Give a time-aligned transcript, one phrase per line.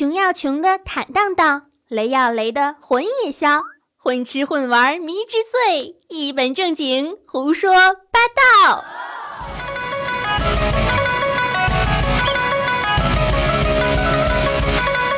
[0.00, 3.60] 穷要穷的坦荡荡，雷要雷的魂也消，
[3.98, 7.70] 混吃混玩迷之醉，一本正经胡说
[8.10, 8.82] 八道。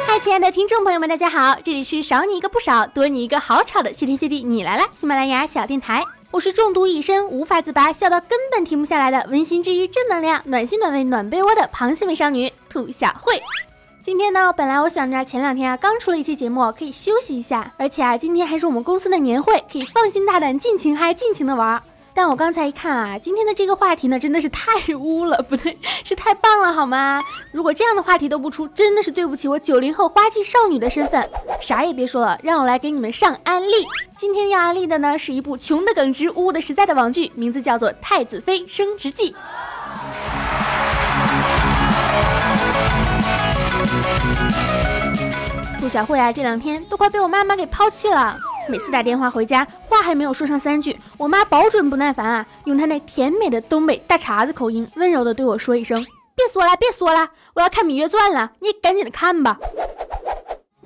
[0.04, 13.40] 嗨，亲爱的听众朋友们，大家好，这里是少你一个不少，多你一个好吵的谢天谢地你来了，喜马拉雅小电台，我是中毒已深无法自拔，笑到根本停不下来的温馨治愈正能量，暖心暖胃暖被窝的螃蟹美少女兔小慧。
[14.04, 21.80] 今天呢，本来我想着前两天啊刚出了一期节目，可以休息一下，而且啊今天还是我们公司的年会，可以放心大胆、尽情嗨、尽情的玩。
[22.12, 27.22] 但我刚才一看啊，今天的这个话题呢，真的是太污了，不对，是太棒了，好吗？
[27.52, 31.30] 如果这样的话题都不出，真的是对不起我九零后花季少女的身份。
[31.60, 33.86] 啥也别说了，让我来给你们上安利。
[34.16, 39.30] 今天要安利的呢，是一部穷的耿直、污的实在的网剧，名字叫做《太子妃升职记》。
[45.82, 48.38] 陆小慧啊，这两天都快被我妈妈给抛弃了。
[48.68, 55.96] 每次打电话回家，话还没有说上三句，我妈保准不耐烦啊，用她那甜美的东北大碴子口音，温柔的对我说一声
[56.36, 59.58] ：“别说了，别说了，我要看《芈月传》了，你赶紧的看吧。”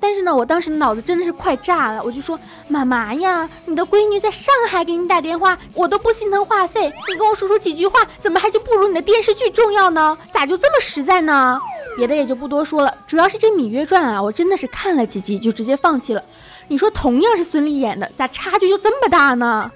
[0.01, 10.17] 但是呢，我当时脑子真的是快炸了，我就说：“妈妈呀，你的闺女在上海给你打电话，我都不心疼话费，你跟我说说几句话，怎么还就不如你的电视剧重要呢？
[10.33, 11.59] 咋就这么实在呢？”
[11.97, 16.23] 别的也就不多说了，主要是这《芈月传》啊，我真的是看了几集就直接放弃了。
[16.67, 19.71] 你说同样是孙俪演的，咋差距就这么大呢？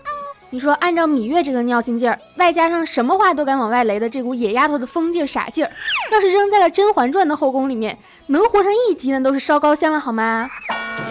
[0.52, 5.72] 你说按照芈月这个尿性劲儿，外加上什么话都敢往外雷的这股野丫头的疯劲傻劲儿，
[6.12, 10.48] 要是扔在了《甄嬛传》的后宫里面，能活上一集那都是烧高香了好吗？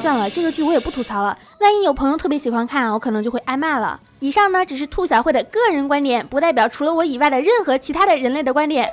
[0.00, 3.98] 算了，这个剧我也不吐槽了，万一有朋友特别喜欢看，我可能就会挨骂了。
[4.20, 8.88] 以上呢只是兔小慧的个人观点，不代表除了我以外的任何其他的人类的观点。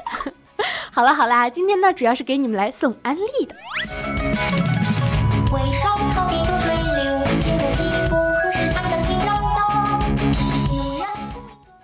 [0.92, 3.56] 好了好啦，今天呢主要是给你们来送安利的。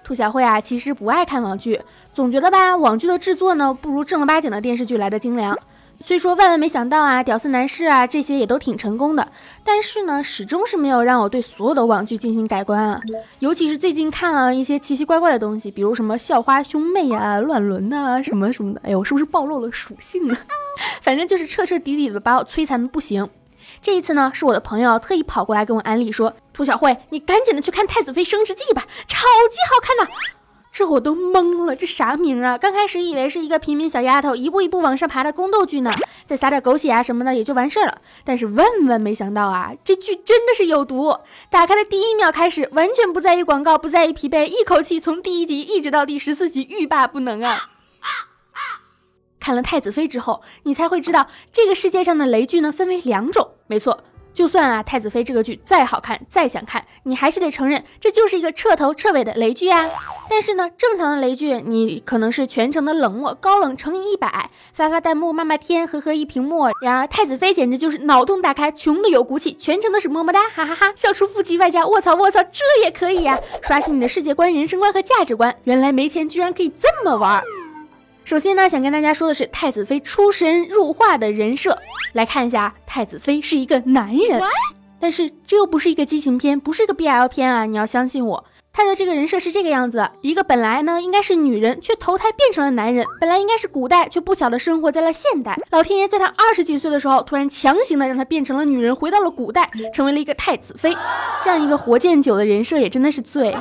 [0.04, 1.82] 兔小慧啊，其实不爱看网剧，
[2.14, 5.58] 总觉得吧，网剧的制作呢不如正儿八经的电视剧来的精良。
[6.06, 9.26] 虽说万万没想到啊，屌丝男士啊这些也都挺成功的，
[9.64, 13.00] 但是呢，始终是没有让我对所有的网剧进行改观啊。
[13.40, 18.82] 尤其是最近看了一些奇奇怪怪的东西，比如什么校花兄妹啊、乱伦啊什么什么的。
[18.84, 20.38] 哎呦，是不是暴露了属性了？
[21.02, 23.30] 反正就是彻彻底底的把我摧残的不行。
[23.82, 30.14] 这一次呢，是我的朋友特意跑过来跟我安利说：“兔小慧，你赶紧的去看《太子妃升职记》吧，超级好看的。”
[30.74, 32.58] 这我都懵了，这啥名啊？
[32.58, 35.94] 刚开始以为是一个平民小丫头一步一步往上爬的宫斗剧呢，
[36.26, 38.00] 再撒点狗血啊什么的也就完事儿了。
[38.24, 41.16] 但是万万没想到啊，这剧真的是有毒！
[41.52, 47.70] 打开的第一秒开始，完全不在意广告，不在意疲惫，一口气从第一集一直到第十四集，欲罢不能啊！
[49.40, 54.04] 看了《太子妃》之后，你才会知道这个世界上的雷剧呢分为两种，没错。
[54.34, 59.88] 就算啊，《太子妃》这个剧再好看，再想看，你还是得承认，这就是一个彻头彻尾的雷剧啊。
[60.30, 66.70] 但是呢，正常的雷剧，你可能是全程的冷漠，高冷乘以一百，发发弹幕，骂骂天，呵呵一屏幕。
[66.82, 75.56] 然而，《太子妃》简直就是脑洞大开，穷的有骨气，全程都是么么哒，哈哈哈，笑出腹肌，外加卧槽卧槽，这也可以呀，刷新你的世界观、人生观和价值观。
[75.66, 77.44] 原来没钱居然可以这么玩。
[78.24, 81.78] 首先呢，想跟大家说的是太子妃出神入化的人设。
[82.14, 84.42] 来看一下，太子妃是一个男人，
[85.00, 87.66] 但是这又不是一个激情片，不是一个 BL 片啊！
[87.66, 95.58] 你要相信我，他的这个人设是这个样子：一个本来呢应该是女人，却投胎变成了男人；本来应该是古代，却不巧的生活在了现代。
[95.72, 100.96] 老天爷在他二十几岁的时候，突然强行的让他变成了女人，回到了古代，成为了一个太子妃。
[101.44, 103.56] 这样一个活见久的人设，也真的是醉。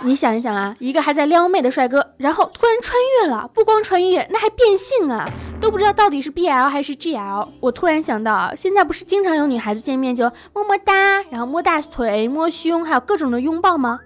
[0.00, 5.28] 你想一想啊，一个还在撩妹的帅哥，然后突然穿越了，不光穿越，那还变性啊，
[5.60, 7.48] 都不知道到底是 BL 还是 GL。
[7.60, 14.00] 我突然想到，现在不是经常有女孩子见面就么么哒，然后摸大腿、摸胸，还有各种的拥抱吗？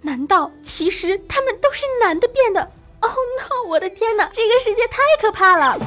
[0.00, 3.68] 难道其实他们都是男的变的？Oh no！
[3.68, 5.78] 我的天哪，这个世界太可怕了。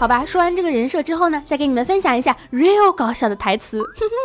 [0.00, 3.82] 好吧，说完这个人设之后呢，再给你们分享一下 real 搞笑的台词。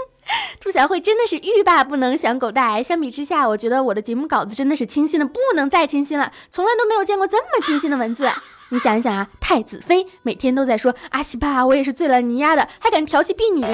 [0.57, 2.81] 兔小慧真的是欲罢不能，想狗带。
[2.81, 8.31] 相比之下，我觉得我的节目稿子真的是清新的不能再清新了，从来都没有见过这么清新的文字。
[8.69, 13.65] 你想一想啊，太子妃每天都在说阿西吧，我也是醉了你丫的，还敢调戏婢女。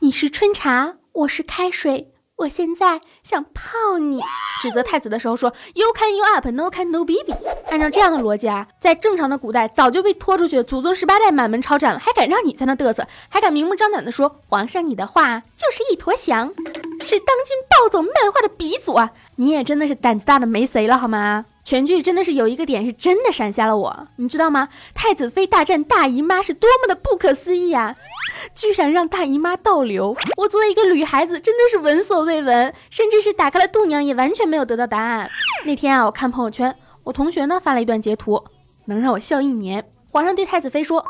[0.00, 2.11] 你是春茶，我是开水，
[2.42, 4.20] 我现在想泡你。
[4.60, 7.34] 指责太子的时候说，You can you up, no can no baby。
[7.68, 16.48] 按照这样的逻辑啊，在正常的古代早就被拖出去，祖宗十八代满门抄斩了，还敢让你在那嘚瑟，还敢明目张胆的说皇上你的话就是一坨翔，
[17.00, 19.10] 是当今暴走漫画的鼻祖啊！
[19.36, 21.46] 你也真的是胆子大的没谁了好吗？
[21.64, 24.68] 全剧真的是有一个点是真的闪瞎了我，你知道吗？
[24.94, 27.94] 太子妃大战大姨妈是多么的不可思议啊！
[28.52, 30.16] 居然让大姨妈倒流！
[30.36, 35.30] 我作为一个女孩子，真的是闻所未闻，甚至是打开了度娘也完全没有得到答案。
[35.64, 38.42] 那天啊，我看朋友圈，我同学呢发了一段截图，
[38.86, 39.88] 能让我笑一年。
[40.10, 41.04] 皇上对太子妃说：“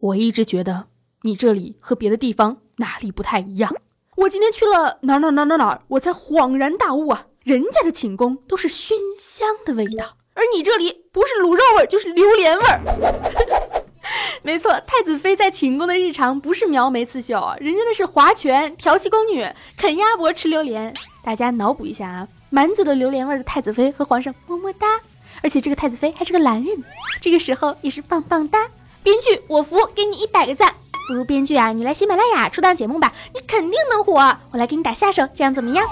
[0.00, 0.86] 我一直觉得
[1.22, 3.74] 你这里和别的地方哪里不太一样。
[4.16, 10.04] 我今天去了哪儿哪儿哪儿哪哪，我才恍然大悟啊！”人家的寝宫都是熏香的味道，
[10.34, 12.78] 而你这里不是卤肉味就是榴莲味儿。
[14.44, 19.46] 没错，太子妃在寝宫的日常不是描眉刺绣，人家那是划拳、调戏宫女、
[19.78, 20.92] 啃鸭脖、吃榴莲。
[21.24, 25.00] 大家脑补一下啊，满嘴的榴莲味的太子妃和皇上么么哒，
[25.42, 26.84] 而且这个太子妃还是个男人，
[27.22, 28.68] 这个时候也是棒棒哒。
[29.02, 30.74] 编剧我服，给你一百个赞。
[31.08, 34.12] 不如编剧啊，你来喜马拉雅出档节目吧，你肯定能火。
[34.50, 35.86] 我来给你打下手，这样怎么样？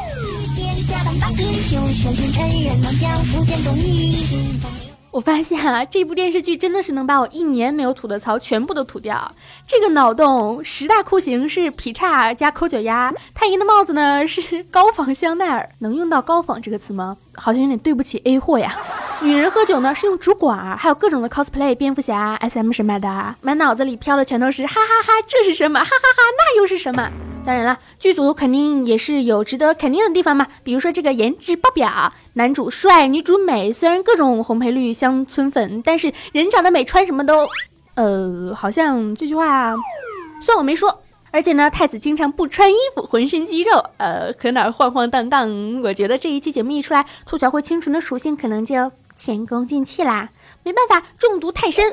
[5.11, 9.35] 我发现啊，这部电视剧真的是能把我一年没有吐的槽全部都吐掉。
[9.67, 17.17] 这个脑洞十大酷刑是劈叉加抠脚丫，太医的帽子呢是 高仿香奈儿，能用到高仿这个词吗？
[17.35, 18.77] 好像有点对不起 A 货呀。
[19.23, 25.81] 女人喝酒呢是用竹管，还有各种的 cosplay 蝙蝠侠 SM 什么的，满脑子里飘的全都是哈哈哈，这是什么？
[25.81, 27.11] 哈哈哈，那又是什么？
[27.45, 33.73] 当然了，剧组肯定也是有值得肯定的地方嘛，比如说这个颜值爆表，男主帅，女主美。
[33.73, 37.49] 虽然各种红配绿、乡村粉，但是人长得美，穿什么都……
[37.95, 39.75] 呃，好像这句话
[40.41, 41.03] 算我没说。
[41.33, 45.83] 而且呢，太子经常不穿衣服，浑身肌肉，呃，可哪儿晃晃荡荡。
[45.83, 50.29] 我觉得这一期节目一出来，兔小慧清纯的属性可能就前功尽弃啦。
[50.63, 51.93] 没办法，中毒太深。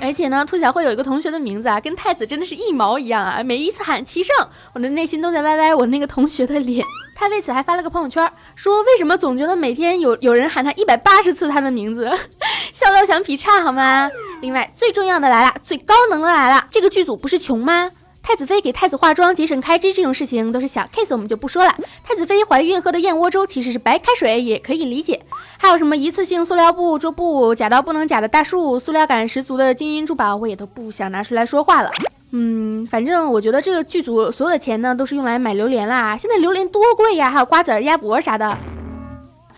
[0.00, 3.42] 而且呢，兔小慧有一个同学的名字啊，跟太子真的是一毛一样啊！
[3.42, 4.34] 每一次喊齐胜，
[4.72, 6.84] 我的内心都在歪歪我那个同学的脸。
[7.14, 12.10] 他为此还发了个朋友圈，说为什么总觉得每天有有人喊他一百八十次他的名字，
[12.72, 14.10] 笑到想劈叉好吗？
[14.40, 17.90] 另外最重要的来了，最高能的来了，这个剧组不是穷吗？
[18.24, 21.74] 太子妃给太子化妆节省开支这种事情都是小 case，我们就不说了。
[22.04, 25.20] 太子妃怀孕喝的燕窝粥其实是白开水，也可以理解。
[25.58, 31.90] 还有什么一次性塑料布、桌布、假到不能假的大树、塑料感十足的金银珠宝，我也都不想拿出来说话了。
[32.34, 36.16] 嗯，反正我觉得这个剧组所有的钱呢，都是用来买榴莲啦。
[36.16, 38.56] 现在榴莲多贵呀，还有瓜子、鸭脖啥的。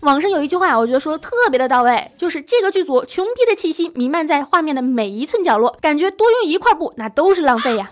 [0.00, 7.90] 网上有一句话，我觉得说的特别的到位，就是这个剧组穷逼的气息弥漫在画面的每一寸角落，感觉多用一块布那都是浪费呀。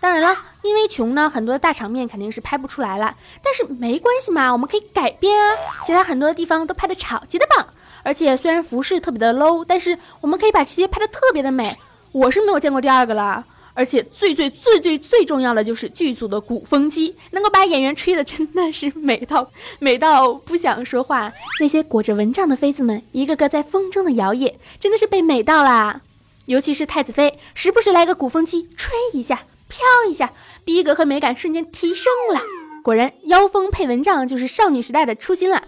[0.00, 3.14] 当然了，因为穷呢，很多的大场面肯定是拍不出来了。
[3.44, 5.56] 但是没关系嘛，我们可以改编啊。
[5.84, 7.64] 其他很多的地方都拍的超级的棒，
[8.02, 11.76] 而且虽然服饰特别的 low，但是我们可以把这些拍的特别的美。
[12.10, 13.44] 我是没有见过第二个了。
[13.76, 21.30] 而且最最最最最重要的就是剧组的鼓风机，能够把演员吹得真的是美到美到不想说话。
[21.60, 26.00] 那些裹着蚊帐的妃子们，一个个在风中的摇曳，真的是被美到了。
[26.46, 29.42] 尤其是太子妃，时不时来个鼓风机，吹一下。
[29.68, 30.32] 飘一下，
[30.64, 32.40] 逼格和美感瞬间提升了。
[32.84, 35.60] 果然，妖风配蚊帐就是少女时代的初心了。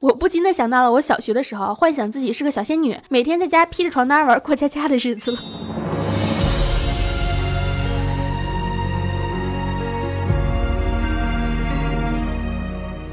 [0.00, 5.38] 我不禁的想到了我小学的时候，幻想自己是个小仙女，每天在家披着床单玩过家家的日子了。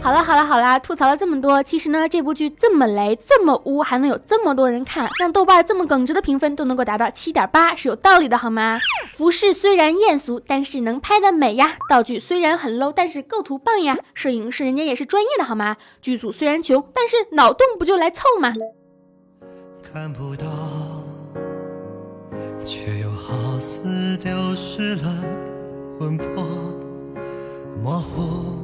[0.04, 8.78] 好了好了好了，吐槽了这么多，其实呢，这部剧这么雷，这么污，还能有这么多人看，让豆瓣这么耿直的评分都能够达到七点八，是有道理的好吗？
[9.10, 15.78] 服饰虽然艳俗，但是能拍的美呀；道具虽然很 low，但是构图棒呀；摄影师人家也是专业的好吗？
[16.02, 18.54] 剧组虽然穷，但是脑洞不就来凑吗？
[19.82, 20.46] 看不到，
[22.66, 25.16] 却又好似丢失了
[25.98, 26.44] 魂魄，
[27.82, 28.63] 模糊。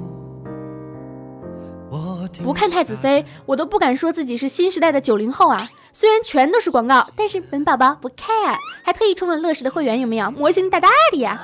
[2.43, 5.60] 不看太子妃，我都不敢说自己是新时代的九零后啊！
[5.91, 10.29] 虽然全都是广告，但是本宝宝不 care，还特意充了乐视的会员，有没有？
[10.31, 11.41] 魔性大大的呀！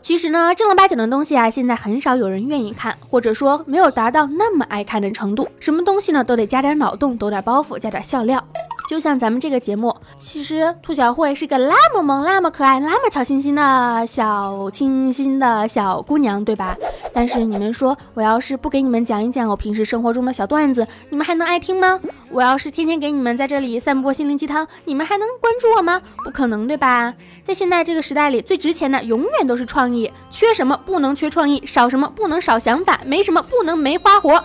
[0.00, 5.48] 其实呢，正儿八经的东西啊，现在很少有人愿意看，或者说没有达到那么爱看的程度。
[5.60, 8.42] 什么东西呢，都得加点脑洞，抖点包袱，加点笑料。
[8.88, 16.76] 就像咱们这个节目，其实兔小慧是个那么萌、那么可爱、那么小清新的小清新的小姑娘，对吧？
[17.12, 21.98] 但是你们说，我要是不给你们讲一讲我平时生活中的小段子，你们还能爱听吗？
[22.30, 26.02] 我要是天天给你们在这里散播心灵鸡汤，你们还能关注我吗？
[26.22, 27.14] 不可能，对吧？
[27.42, 34.42] 在现在这个时代里，最值钱的永远都是创意，缺什么不能缺创意，少什么不能少想法，没什么不能没花活。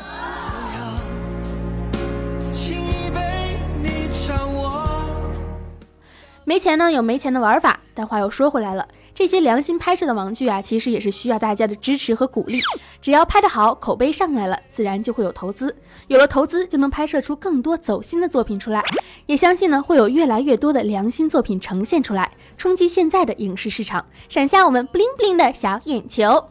[6.49, 7.79] 没钱呢，有没钱的玩法。
[7.93, 12.59] 但话又说回来了，这些良心拍摄的网剧啊，其实也是需要大家的支持和鼓励。
[13.03, 15.75] 只要拍得好，口碑上来了，自然就会有投资。
[16.07, 18.83] 有了投资，就能拍摄出更多走心的作品出来。
[19.27, 26.43] 也相信呢，会有越来越多的良心作品呈现出来，冲击现在的影视市场，闪下我们 bling bling 的小眼球。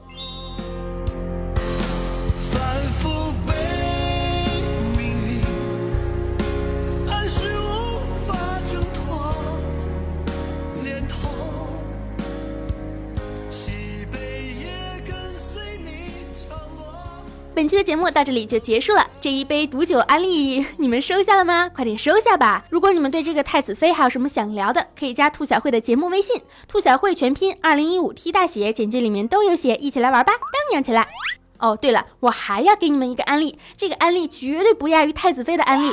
[17.59, 19.05] 本期的节目到这里就结束了。
[19.21, 21.69] 这一杯毒酒安利，你们收下了吗？
[21.75, 22.65] 快点收下吧！
[22.71, 30.41] 如果你们对这个太子妃还有什么想聊的，可以加兔小慧的节目微信，兔小慧全拼二零一五 T 大写，简介里面都有写，一起来玩吧，荡
[30.75, 31.09] 漾起来！
[31.59, 35.91] 哦，对了，我还要给你们一个安利，这个安利绝对不亚于太子妃的安利。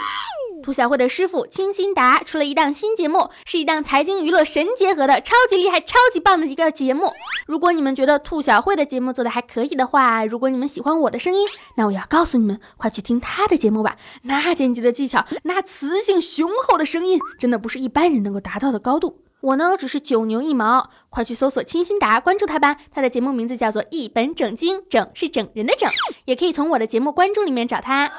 [0.66, 7.14] 兔小慧的师傅清新达出了一档新节目，是一档财经娱乐神结合的超级厉害、超级棒的一个节目。
[7.46, 13.96] 如果你们觉得兔小慧的节目做的还可以的话，如果你们喜欢我的声音，那我要告诉你们，快去听他的节目吧。
[14.24, 19.22] 那剪辑的技巧，那磁性雄厚的声音，真的不是一般人能够达到的高度。
[19.42, 22.78] 我呢，只是九牛一毛，快去搜索清新达，关注他吧。
[22.92, 25.88] 他的节目名字叫做一本整经，整是整人的整，
[26.26, 28.12] 也可以从我的节目关注里面找他。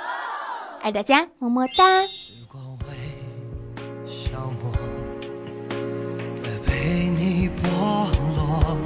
[0.82, 1.84] 爱大家，么么哒。
[7.44, 8.78] 剥落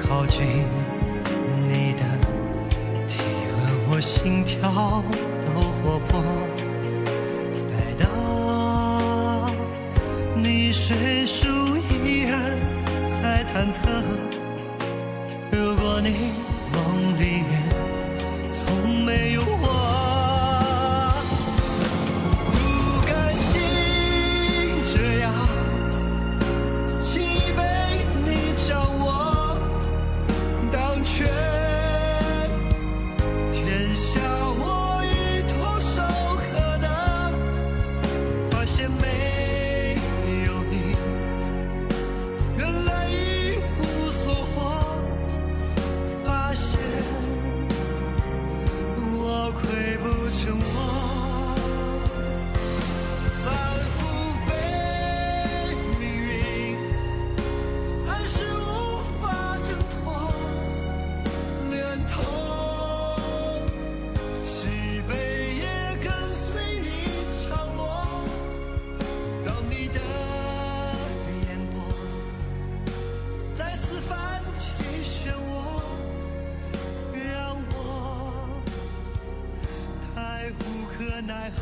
[0.00, 0.46] 靠近
[1.68, 2.02] 你的
[3.08, 3.12] 体
[3.50, 3.58] 温，
[3.90, 5.02] 我心跳
[5.44, 5.46] 都
[5.82, 6.22] 活泼。
[7.68, 7.72] 待
[8.04, 8.04] 到
[10.36, 12.30] 你睡熟，依然
[13.20, 13.78] 在忐忑。
[15.50, 16.08] 如果你
[81.30, 81.52] 奈